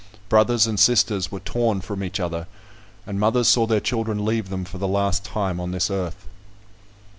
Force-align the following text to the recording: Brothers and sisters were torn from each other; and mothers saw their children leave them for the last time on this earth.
Brothers 0.29 0.65
and 0.65 0.79
sisters 0.79 1.31
were 1.31 1.41
torn 1.41 1.79
from 1.79 2.03
each 2.03 2.19
other; 2.19 2.47
and 3.05 3.19
mothers 3.19 3.47
saw 3.47 3.67
their 3.67 3.79
children 3.79 4.25
leave 4.25 4.49
them 4.49 4.65
for 4.65 4.79
the 4.79 4.87
last 4.87 5.23
time 5.23 5.59
on 5.59 5.69
this 5.69 5.91
earth. 5.91 6.25